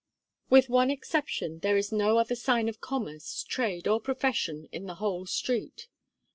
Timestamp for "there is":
1.59-1.91